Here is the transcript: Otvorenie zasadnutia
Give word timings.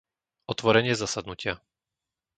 Otvorenie 0.47 0.95
zasadnutia 0.97 1.59